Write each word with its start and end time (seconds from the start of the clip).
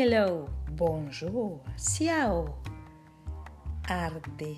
Hello, 0.00 0.48
bonjour, 0.76 1.60
ciao, 1.76 2.62
arte. 3.82 4.56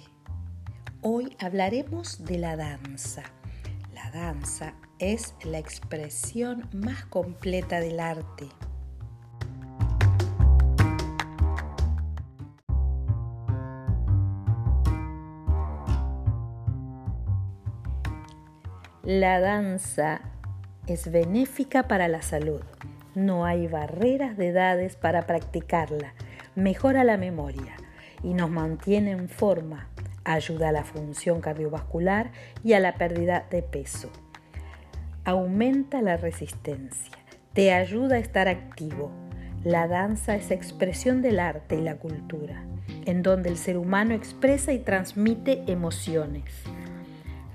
Hoy 1.01 1.35
hablaremos 1.41 2.27
de 2.27 2.37
la 2.37 2.57
danza. 2.57 3.23
La 3.95 4.11
danza 4.11 4.75
es 4.99 5.35
la 5.45 5.57
expresión 5.57 6.69
más 6.75 7.07
completa 7.07 7.81
del 7.81 8.01
arte. 8.01 8.51
La 19.03 19.41
danza 19.41 20.21
es 20.87 21.11
benéfica 21.11 21.89
para 21.89 22.09
la 22.09 22.21
salud. 22.21 22.61
No 23.15 23.45
hay 23.45 23.67
barreras 23.67 24.37
de 24.37 24.49
edades 24.49 24.97
para 24.97 25.27
practicarla. 25.27 26.15
Mejora 26.55 27.03
la 27.03 27.17
memoria 27.17 27.75
y 28.23 28.35
nos 28.35 28.51
mantiene 28.51 29.11
en 29.11 29.29
forma. 29.29 29.89
Ayuda 30.25 30.69
a 30.69 30.73
la 30.73 30.85
función 30.85 31.41
cardiovascular 31.41 32.31
y 32.63 32.75
a 32.75 32.81
la 32.81 32.95
pérdida 32.95 33.47
de 33.51 33.63
peso. 33.63 34.11
Aumenta 35.25 36.03
la 36.03 36.17
resistencia. 36.17 37.17
Te 37.53 37.73
ayuda 37.73 38.17
a 38.17 38.21
estar 38.21 38.47
activo. 38.47 39.11
La 39.65 39.89
danza 39.89 40.37
es 40.37 40.51
expresión 40.51 41.21
del 41.21 41.41
arte 41.41 41.77
y 41.77 41.83
la 41.83 41.97
cultura, 41.97 42.63
en 43.07 43.23
donde 43.23 43.49
el 43.49 43.57
ser 43.59 43.77
humano 43.77 44.15
expresa 44.15 44.73
y 44.73 44.79
transmite 44.79 45.65
emociones. 45.67 46.45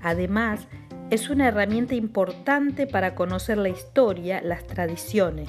Además, 0.02 0.68
es 1.10 1.30
una 1.30 1.48
herramienta 1.48 1.94
importante 1.94 2.86
para 2.86 3.14
conocer 3.14 3.58
la 3.58 3.68
historia, 3.68 4.40
las 4.42 4.66
tradiciones. 4.66 5.48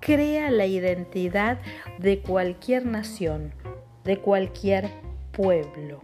Crea 0.00 0.50
la 0.50 0.66
identidad 0.66 1.58
de 1.98 2.20
cualquier 2.20 2.84
nación, 2.84 3.52
de 4.04 4.18
cualquier 4.18 4.90
pueblo. 5.30 6.00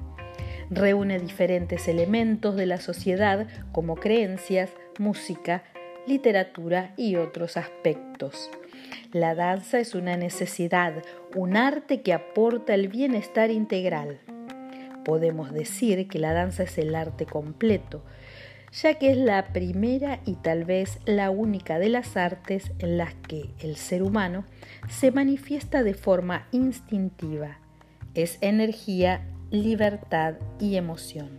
Reúne 0.70 1.18
diferentes 1.18 1.88
elementos 1.88 2.54
de 2.54 2.66
la 2.66 2.80
sociedad 2.80 3.48
como 3.72 3.96
creencias, 3.96 4.70
música, 4.98 5.64
literatura 6.06 6.94
y 6.96 7.16
otros 7.16 7.56
aspectos. 7.56 8.48
La 9.12 9.34
danza 9.34 9.80
es 9.80 9.94
una 9.94 10.16
necesidad, 10.16 11.02
un 11.34 11.56
arte 11.56 12.02
que 12.02 12.12
aporta 12.12 12.74
el 12.74 12.88
bienestar 12.88 13.50
integral. 13.50 14.20
Podemos 15.04 15.52
decir 15.52 16.06
que 16.08 16.18
la 16.18 16.32
danza 16.32 16.62
es 16.62 16.78
el 16.78 16.94
arte 16.94 17.26
completo, 17.26 18.04
ya 18.72 18.94
que 18.94 19.10
es 19.10 19.18
la 19.18 19.52
primera 19.52 20.20
y 20.24 20.34
tal 20.36 20.64
vez 20.64 20.98
la 21.04 21.30
única 21.30 21.78
de 21.78 21.90
las 21.90 22.16
artes 22.16 22.72
en 22.78 22.96
las 22.96 23.14
que 23.14 23.50
el 23.58 23.76
ser 23.76 24.02
humano 24.02 24.44
se 24.88 25.10
manifiesta 25.10 25.82
de 25.82 25.94
forma 25.94 26.48
instintiva. 26.52 27.58
Es 28.14 28.38
energía, 28.40 29.28
libertad 29.50 30.34
y 30.58 30.76
emoción. 30.76 31.38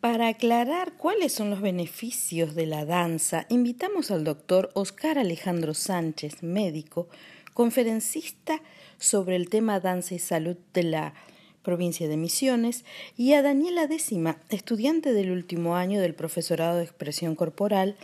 Para 0.00 0.28
aclarar 0.28 0.94
cuáles 0.96 1.32
son 1.32 1.50
los 1.50 1.60
beneficios 1.60 2.56
de 2.56 2.66
la 2.66 2.84
danza, 2.84 3.46
invitamos 3.48 4.10
al 4.10 4.24
doctor 4.24 4.70
Oscar 4.74 5.16
Alejandro 5.16 5.74
Sánchez, 5.74 6.42
médico, 6.42 7.08
conferencista 7.54 8.60
sobre 8.98 9.36
el 9.36 9.48
tema 9.48 9.78
danza 9.78 10.14
y 10.14 10.18
salud 10.18 10.56
de 10.72 10.82
la 10.82 11.14
provincia 11.62 12.08
de 12.08 12.16
Misiones, 12.16 12.84
y 13.16 13.32
a 13.32 13.42
Daniela 13.42 13.86
Décima, 13.86 14.38
estudiante 14.50 15.12
del 15.12 15.30
último 15.30 15.76
año 15.76 16.00
del 16.00 16.14
profesorado 16.14 16.76
de 16.78 16.84
expresión 16.84 17.34
corporal 17.34 17.96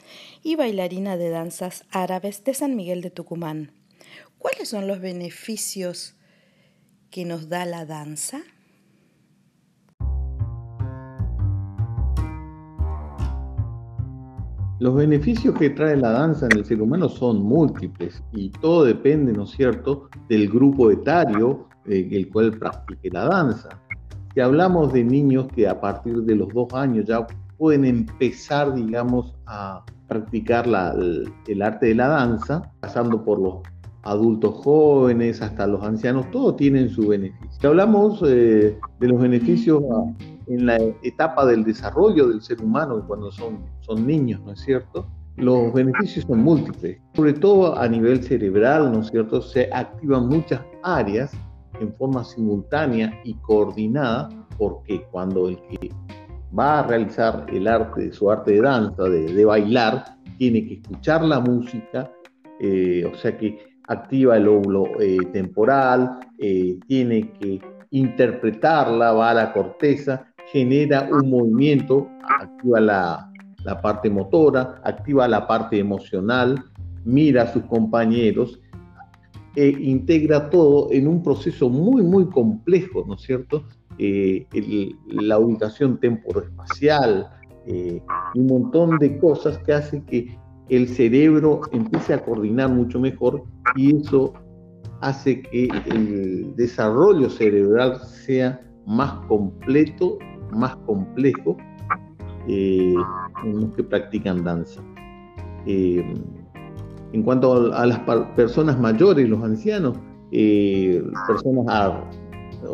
y 0.42 0.56
bailarina 0.56 1.17
de 1.17 1.31
danzas 1.31 1.84
árabes 1.91 2.45
de 2.45 2.55
San 2.55 2.77
Miguel 2.77 3.03
de 3.03 3.11
Tucumán. 3.11 3.73
¿Cuáles 4.39 4.69
son 4.69 4.86
los 4.86 5.01
beneficios 5.01 6.14
que 7.11 7.24
nos 7.24 7.48
da 7.48 7.64
la 7.64 7.85
danza? 7.85 8.42
Los 14.80 14.95
beneficios 14.95 15.58
que 15.58 15.70
trae 15.70 15.96
la 15.96 16.13
danza 16.13 16.46
en 16.46 16.57
el 16.57 16.64
ser 16.64 16.80
humano 16.80 17.08
son 17.08 17.42
múltiples 17.42 18.23
y 18.33 18.51
todo 18.51 18.85
depende, 18.85 19.33
¿no 19.33 19.42
es 19.42 19.51
cierto?, 19.51 20.08
del 20.29 20.48
grupo 20.48 20.92
etario 20.92 21.69
eh, 21.89 22.09
el 22.13 22.29
cual 22.31 22.59
practique 22.59 23.11
la 23.11 23.25
danza. 23.25 23.69
Si 24.35 24.41
hablamos 24.41 24.93
de 24.93 25.05
niños 25.05 25.49
que 25.55 25.69
a 25.69 25.81
partir 25.81 26.23
de 26.23 26.37
los 26.37 26.49
dos 26.53 26.73
años 26.75 27.07
ya 27.07 27.27
pueden 27.57 27.85
empezar, 27.85 28.75
digamos, 28.75 29.35
a 29.47 29.85
practicar 30.07 30.67
el, 30.67 31.63
arte 31.63 31.87
de 31.87 31.95
la 31.95 32.09
danza, 32.09 32.63
pasando 32.81 33.25
por 33.25 33.41
los 33.41 33.57
adultos 34.03 34.55
jóvenes 34.63 35.43
hasta 35.43 35.67
los 35.67 35.83
ancianos, 35.83 36.31
todos 36.31 36.57
tienen 36.57 36.89
su 36.89 37.09
beneficio. 37.09 37.49
Si 37.61 37.67
hablamos 37.67 38.23
eh, 38.27 38.79
de 39.01 39.09
los 39.09 39.20
beneficios 39.20 39.83
en 40.47 40.67
la 40.67 40.77
etapa 41.03 41.45
del 41.45 41.65
desarrollo 41.65 42.29
del 42.29 42.41
ser 42.41 42.63
humano, 42.63 43.05
cuando 43.07 43.31
son, 43.31 43.59
son 43.81 44.07
niños, 44.07 44.41
¿no 44.47 44.53
es 44.53 44.61
cierto? 44.61 45.07
Los 45.37 45.73
beneficios 45.73 46.25
son 46.27 46.43
múltiples, 46.43 46.99
sobre 47.15 47.33
todo 47.33 47.79
a 47.79 47.87
nivel 47.87 48.23
cerebral, 48.23 48.91
¿no 48.93 49.01
es 49.01 49.09
cierto? 49.09 49.43
Se 49.43 49.69
activan 49.73 50.29
muchas 50.29 50.61
áreas 50.83 51.33
en 51.80 51.94
forma 51.94 52.24
simultánea 52.24 53.20
y 53.24 53.34
coordinada, 53.34 54.28
porque 54.56 55.02
cuando 55.11 55.48
el 55.48 55.56
que 55.62 55.90
va 56.56 56.80
a 56.80 56.86
realizar 56.86 57.46
el 57.48 57.66
arte, 57.68 58.12
su 58.12 58.30
arte 58.30 58.52
de 58.52 58.62
danza, 58.62 59.05
de, 59.05 59.44
bailar, 59.44 60.05
tiene 60.39 60.66
que 60.66 60.74
escuchar 60.74 61.24
la 61.24 61.40
música, 61.40 62.11
eh, 62.61 63.11
o 63.12 63.16
sea 63.16 63.36
que 63.36 63.58
activa 63.89 64.36
el 64.36 64.48
óvulo 64.48 65.00
eh, 65.00 65.18
temporal, 65.33 66.20
eh, 66.39 66.78
tiene 66.86 67.33
que 67.33 67.61
interpretarla, 67.90 69.12
va 69.12 69.30
a 69.30 69.34
la 69.34 69.52
corteza, 69.52 70.27
genera 70.52 71.08
un 71.10 71.30
movimiento, 71.30 72.08
activa 72.40 72.80
la, 72.80 73.33
la 73.64 73.80
parte 73.80 74.10
motora, 74.10 74.80
activa 74.84 75.27
la 75.28 75.46
parte 75.46 75.78
emocional, 75.78 76.62
mira 77.05 77.42
a 77.42 77.52
sus 77.52 77.64
compañeros 77.64 78.60
e 79.57 79.69
integra 79.69 80.51
todo 80.51 80.91
en 80.92 81.09
un 81.09 81.23
proceso 81.23 81.69
muy, 81.69 82.03
muy 82.03 82.27
complejo, 82.27 83.05
¿no 83.07 83.14
es 83.14 83.23
cierto? 83.23 83.64
Eh, 83.98 84.47
la 85.07 85.39
ubicación 85.39 85.98
temporoespacial, 85.98 87.29
eh, 87.67 88.01
un 88.35 88.47
montón 88.47 88.98
de 88.98 89.19
cosas 89.19 89.58
que 89.58 89.73
hacen 89.73 90.03
que 90.03 90.39
el 90.69 90.89
cerebro 90.89 91.63
empiece 91.73 92.14
a 92.14 92.25
coordinar 92.25 92.70
mucho 92.70 93.01
mejor 93.01 93.42
y 93.75 93.97
eso 93.97 94.33
hace 95.01 95.42
que 95.42 95.69
el 95.87 96.55
desarrollo 96.57 97.31
cerebral 97.31 97.98
sea 98.01 98.61
más 98.87 99.13
completo, 99.27 100.19
más 100.53 100.77
complejo 100.87 101.57
eh, 102.47 102.95
en 103.45 103.61
los 103.61 103.75
que 103.75 103.85
practican 103.85 104.45
danza. 104.45 104.83
En 107.13 107.23
cuanto 107.23 107.73
a 107.74 107.86
las 107.86 108.01
personas 108.36 108.79
mayores, 108.79 109.29
los 109.29 109.42
ancianos, 109.42 109.98
eh, 110.30 111.02
personas 111.27 111.95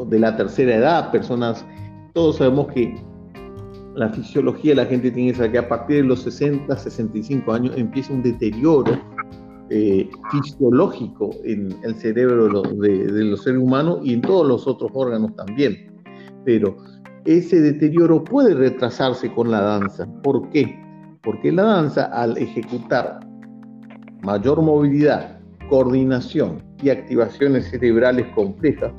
de 0.08 0.18
la 0.18 0.36
tercera 0.36 0.74
edad, 0.74 1.10
personas, 1.12 1.64
todos 2.14 2.36
sabemos 2.36 2.68
que 2.68 2.96
la 3.94 4.08
fisiología 4.08 4.74
la 4.74 4.86
gente 4.86 5.10
tiene 5.10 5.32
que 5.32 5.58
a 5.58 5.68
partir 5.68 6.02
de 6.02 6.08
los 6.08 6.22
60, 6.22 6.76
65 6.76 7.52
años 7.52 7.74
empieza 7.76 8.12
un 8.12 8.22
deterioro 8.22 8.92
eh, 9.70 10.08
fisiológico 10.30 11.30
en 11.44 11.74
el 11.84 11.94
cerebro 11.94 12.62
de 12.62 13.24
los 13.24 13.42
seres 13.44 13.60
humanos 13.60 14.00
y 14.02 14.14
en 14.14 14.20
todos 14.20 14.46
los 14.46 14.66
otros 14.66 14.90
órganos 14.94 15.34
también. 15.36 15.92
Pero 16.44 16.76
ese 17.24 17.60
deterioro 17.60 18.22
puede 18.22 18.54
retrasarse 18.54 19.32
con 19.32 19.50
la 19.50 19.60
danza. 19.60 20.06
¿Por 20.22 20.50
qué? 20.50 20.78
Porque 21.22 21.52
la 21.52 21.62
danza, 21.62 22.04
al 22.06 22.36
ejecutar 22.36 23.20
mayor 24.24 24.62
movilidad, 24.62 25.38
coordinación 25.68 26.62
y 26.82 26.90
activaciones 26.90 27.70
cerebrales 27.70 28.26
complejas, 28.34 28.92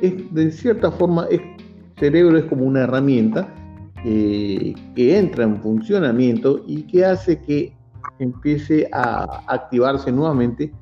de 0.00 0.50
cierta 0.50 0.90
forma 0.90 1.26
el 1.30 1.40
cerebro 1.98 2.36
es 2.36 2.44
como 2.44 2.64
una 2.64 2.82
herramienta 2.82 3.48
que 4.02 5.18
entra 5.18 5.44
en 5.44 5.60
funcionamiento 5.60 6.62
y 6.66 6.82
que 6.82 7.04
hace 7.04 7.40
que 7.40 7.72
empiece 8.18 8.88
a 8.92 9.42
activarse 9.48 10.12
nuevamente, 10.12 10.72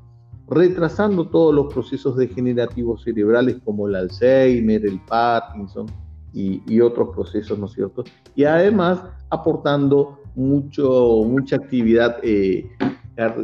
retrasando 0.47 1.27
todos 1.27 1.53
los 1.55 1.73
procesos 1.73 2.17
degenerativos 2.17 3.03
cerebrales 3.03 3.57
como 3.65 3.87
el 3.87 3.95
Alzheimer, 3.95 4.85
el 4.85 4.99
Parkinson 5.07 5.87
y, 6.33 6.81
otros 6.81 7.15
procesos, 7.15 7.57
¿no 7.57 7.65
es 7.65 7.71
cierto? 7.71 8.03
Y 8.35 8.43
además 8.43 9.01
aportando 9.29 10.19
mucho, 10.35 11.23
mucha 11.25 11.55
actividad 11.55 12.17
eh, 12.21 12.69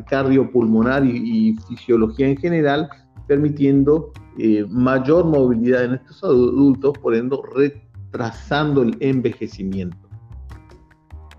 cardiopulmonar 0.08 1.06
y, 1.06 1.50
y 1.50 1.54
fisiología 1.68 2.28
en 2.28 2.38
general, 2.38 2.90
permitiendo 3.28 4.12
eh, 4.38 4.66
mayor 4.70 5.26
movilidad 5.26 5.86
en 5.86 5.94
estos 5.96 6.24
adultos, 6.24 6.98
por 7.00 7.16
ende 7.16 7.38
retrasando 7.56 8.82
el 8.82 8.96
envejecimiento. 9.00 9.98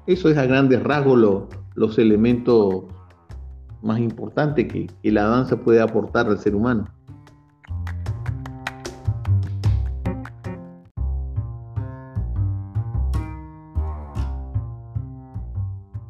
Eso 0.06 0.28
es 0.28 0.36
a 0.36 0.46
grandes 0.46 0.82
rasgos 0.82 1.18
lo, 1.18 1.48
los 1.74 1.98
elementos 1.98 2.84
más 3.82 3.98
importantes 3.98 4.72
que 4.72 4.88
la 5.10 5.24
danza 5.24 5.56
puede 5.56 5.80
aportar 5.80 6.26
al 6.26 6.38
ser 6.38 6.54
humano. 6.54 6.86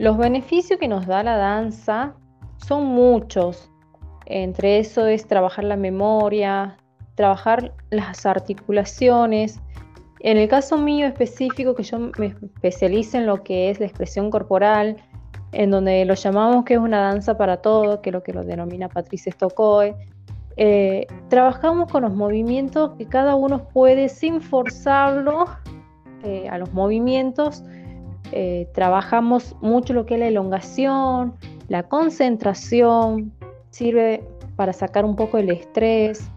Los 0.03 0.19
beneficios 0.19 0.81
que 0.81 0.89
nos 0.89 1.07
da 1.07 1.23
la 1.23 1.37
danza 1.37 2.17
son 2.57 2.87
muchos. 2.87 3.71
Entre 4.27 4.81
eso 4.81 5.07
es 5.07 5.29
trabajar 5.29 5.63
la 5.63 5.77
memoria, 5.77 6.77
trabajar 7.15 7.73
las 7.91 8.27
articulaciones. 8.27 9.61
En 10.19 10.39
el 10.39 10.49
caso 10.49 10.77
mío 10.77 11.07
específico, 11.07 11.77
que 11.77 11.85
yo 11.85 12.01
me 12.19 12.27
especializo 12.27 13.19
en 13.19 13.27
lo 13.27 13.45
que 13.45 13.71
es 13.71 13.79
la 13.79 13.87
expresión 13.87 14.33
corporal, 14.33 14.97
en 15.53 15.71
donde 15.71 16.05
lo 16.05 16.15
llamamos 16.15 16.65
que 16.65 16.75
es 16.75 16.81
una 16.81 17.01
danza 17.03 17.39
para 17.39 17.59
todo, 17.59 18.03
que 18.03 18.11
es 18.11 18.13
lo 18.13 18.25
que 18.25 18.33
lo 18.33 18.43
denomina 18.43 18.89
Patricia 18.89 19.31
Stokoe, 19.31 19.95
eh, 20.57 21.07
trabajamos 21.29 21.89
con 21.93 22.03
los 22.03 22.13
movimientos 22.13 22.91
que 22.99 23.07
cada 23.07 23.37
uno 23.37 23.69
puede 23.69 24.09
sin 24.09 24.41
forzarlo 24.41 25.47
eh, 26.25 26.49
a 26.51 26.59
los 26.59 26.73
movimientos. 26.73 27.63
Eh, 28.33 28.69
trabajamos 28.73 29.55
mucho 29.61 29.93
lo 29.93 30.07
que 30.07 30.15
es 30.15 30.21
la 30.21 30.29
elongación, 30.29 31.35
la 31.69 31.83
concentración, 31.85 33.33
sirve 33.71 34.25
para 34.57 34.73
sacar 34.73 35.05
un 35.05 35.17
poco 35.17 35.39
el 35.39 35.51
estrés. 35.51 36.29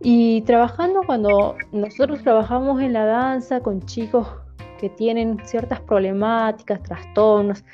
Y 0.00 0.42
trabajando 0.42 1.00
cuando 1.06 1.56
nosotros 1.72 2.22
trabajamos 2.22 2.80
en 2.82 2.92
la 2.92 3.04
danza 3.06 3.60
con 3.60 3.80
chicos 3.82 4.28
que 4.78 4.88
tienen 4.90 5.38
ciertas 5.44 5.80
problemáticas, 5.80 6.82
trastornos, 6.82 7.64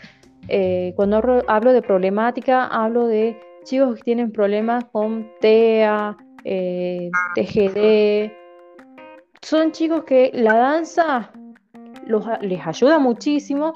eh, 0.49 0.93
cuando 0.97 1.43
hablo 1.47 1.73
de 1.73 1.82
problemática, 1.82 2.67
hablo 2.67 3.06
de 3.06 3.38
chicos 3.65 3.97
que 3.97 4.03
tienen 4.03 4.32
problemas 4.32 4.85
con 4.87 5.31
TEA, 5.41 6.17
eh, 6.44 7.11
TGD. 7.35 8.32
Son 9.41 9.73
chicos 9.73 10.05
que 10.05 10.31
la 10.35 10.55
danza 10.55 11.32
les 12.07 12.67
ayuda 12.67 12.99
muchísimo 12.99 13.73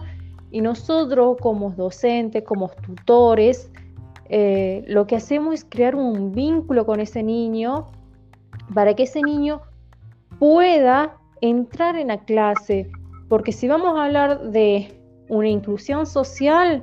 y 0.50 0.60
nosotros 0.60 1.36
como 1.40 1.70
docentes, 1.70 2.42
como 2.44 2.68
tutores, 2.68 3.70
eh, 4.28 4.84
lo 4.86 5.06
que 5.06 5.16
hacemos 5.16 5.54
es 5.54 5.64
crear 5.64 5.94
un 5.94 6.32
vínculo 6.32 6.86
con 6.86 7.00
ese 7.00 7.22
niño 7.22 7.86
para 8.74 8.94
que 8.94 9.04
ese 9.04 9.22
niño 9.22 9.60
pueda 10.38 11.16
entrar 11.40 11.96
en 11.96 12.08
la 12.08 12.18
clase. 12.18 12.90
Porque 13.28 13.52
si 13.52 13.68
vamos 13.68 13.98
a 13.98 14.04
hablar 14.04 14.50
de 14.50 14.98
una 15.28 15.48
inclusión 15.48 16.06
social, 16.06 16.82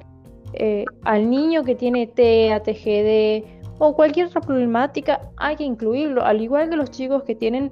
eh, 0.54 0.86
al 1.04 1.30
niño 1.30 1.64
que 1.64 1.76
tiene 1.76 2.08
TEA, 2.08 2.62
TGD 2.62 3.44
o 3.80 3.96
cualquier 3.96 4.28
otra 4.28 4.42
problemática, 4.42 5.22
hay 5.38 5.56
que 5.56 5.64
incluirlo, 5.64 6.24
al 6.24 6.42
igual 6.42 6.70
que 6.70 6.76
los 6.76 6.92
chicos 6.92 7.24
que 7.24 7.36
tienen 7.36 7.72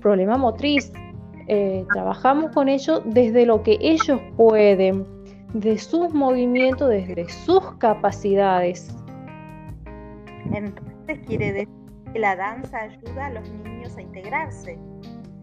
problema 0.00 0.36
motriz. 0.36 0.92
Eh, 1.48 1.86
trabajamos 1.92 2.52
con 2.52 2.68
ellos 2.68 3.02
desde 3.06 3.46
lo 3.46 3.62
que 3.62 3.78
ellos 3.80 4.20
pueden, 4.36 5.06
de 5.54 5.78
sus 5.78 6.12
movimientos, 6.12 6.90
desde 6.90 7.28
sus 7.28 7.72
capacidades. 7.78 8.94
Entonces 10.52 11.18
quiere 11.26 11.52
decir 11.52 11.68
que 12.12 12.18
la 12.18 12.36
danza 12.36 12.78
ayuda 12.82 13.26
a 13.26 13.30
los 13.30 13.50
niños 13.50 13.96
a 13.96 14.02
integrarse. 14.02 14.78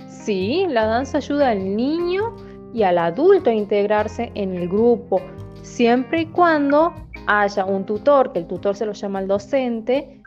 Sí, 0.07 0.65
la 0.69 0.85
danza 0.85 1.17
ayuda 1.17 1.49
al 1.49 1.75
niño 1.75 2.35
y 2.73 2.83
al 2.83 2.97
adulto 2.97 3.49
a 3.49 3.53
integrarse 3.53 4.31
en 4.35 4.53
el 4.55 4.67
grupo, 4.67 5.21
siempre 5.63 6.21
y 6.21 6.25
cuando 6.27 6.93
haya 7.27 7.65
un 7.65 7.85
tutor, 7.85 8.31
que 8.31 8.39
el 8.39 8.47
tutor 8.47 8.75
se 8.75 8.85
lo 8.85 8.93
llama 8.93 9.21
el 9.21 9.27
docente, 9.27 10.21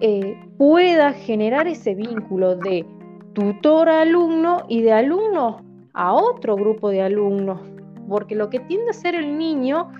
eh, 0.00 0.38
pueda 0.58 1.12
generar 1.12 1.66
ese 1.66 1.94
vínculo 1.94 2.56
de 2.56 2.84
tutor 3.34 3.88
a 3.88 4.02
alumno 4.02 4.64
y 4.68 4.82
de 4.82 4.92
alumno 4.92 5.62
a 5.92 6.12
otro 6.14 6.56
grupo 6.56 6.88
de 6.90 7.02
alumnos. 7.02 7.60
Porque 8.08 8.34
lo 8.34 8.50
que 8.50 8.60
tiende 8.60 8.88
a 8.88 8.90
hacer 8.90 9.14
el 9.14 9.36
niño 9.38 9.90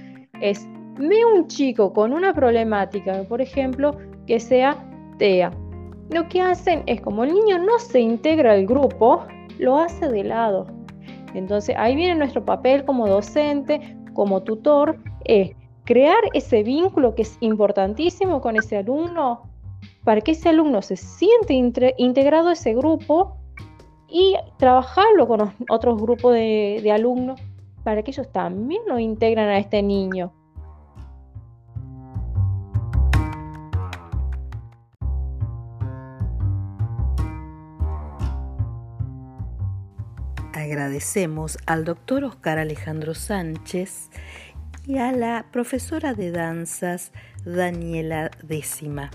es, 0.41 0.67
ve 0.99 1.25
un 1.25 1.47
chico 1.49 1.93
con 1.93 2.13
una 2.13 2.33
problemática, 2.33 3.23
por 3.29 3.41
ejemplo, 3.41 3.97
que 4.27 4.41
sea 4.41 4.77
TEA. 5.19 5.51
Lo 6.11 6.29
que 6.29 6.41
hacen 6.41 6.83
es 6.87 7.01
como 7.01 7.25
el 7.25 7.33
niño 7.33 7.59
no 7.59 7.79
se 7.79 8.01
integra 8.01 8.53
al 8.53 8.67
grupo, 8.67 9.25
lo 9.59 9.79
hace 9.79 10.09
de 10.09 10.25
lado. 10.25 10.67
Entonces 11.35 11.75
ahí 11.79 11.97
viene 11.97 12.15
nuestro 12.15 12.45
papel 12.45 12.85
como 12.85 13.09
docente, 13.09 13.97
como 14.13 14.43
tutor, 14.43 14.99
es 15.25 15.51
crear 15.85 16.23
ese 16.33 16.63
vínculo 16.63 17.15
que 17.15 17.23
es 17.23 17.37
importantísimo 17.41 18.41
con 18.41 18.57
ese 18.57 18.77
alumno 18.77 19.43
para 20.05 20.21
que 20.21 20.33
ese 20.33 20.51
alumno 20.51 20.83
se 20.83 20.97
siente 20.97 21.55
integrado 21.97 22.49
a 22.49 22.53
ese 22.53 22.75
grupo 22.75 23.39
y 24.09 24.37
trabajarlo 24.59 25.27
con 25.27 25.53
otros 25.69 26.01
grupos 26.01 26.35
de, 26.35 26.81
de 26.83 26.93
alumnos 26.93 27.41
para 27.83 28.03
que 28.03 28.11
ellos 28.11 28.31
también 28.31 28.83
lo 28.87 28.99
integren 28.99 29.49
a 29.49 29.59
este 29.59 29.83
niño. 29.83 30.33
Agradecemos 40.53 41.59
al 41.67 41.85
doctor 41.85 42.25
Oscar 42.25 42.59
Alejandro 42.59 43.15
Sánchez 43.15 44.11
y 44.87 44.99
a 44.99 45.13
la 45.13 45.47
profesora 45.51 46.15
de 46.15 46.31
danzas 46.31 47.13
Daniela 47.45 48.31
Décima. 48.43 49.11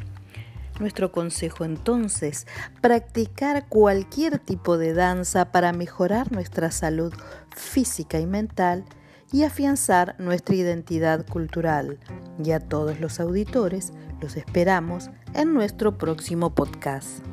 Nuestro 0.80 1.12
consejo 1.12 1.66
entonces, 1.66 2.48
practicar 2.81 3.68
cualquier 3.68 4.40
tipo 4.40 4.78
de 4.78 4.94
danza 4.94 5.52
para 5.52 5.74
mejorar 5.74 6.31
nuestra 6.31 6.72
salud 6.72 7.14
física 7.56 8.20
y 8.20 8.26
mental 8.26 8.86
y 9.31 9.44
afianzar 9.44 10.16
nuestra 10.20 10.56
identidad 10.56 11.26
cultural. 11.26 12.00
Y 12.44 12.52
a 12.52 12.60
todos 12.60 13.00
los 13.00 13.20
auditores 13.20 13.92
los 14.22 14.38
esperamos 14.38 15.10
en 15.34 15.54
nuestro 15.54 15.98
próximo 15.98 16.56
podcast. 16.56 17.24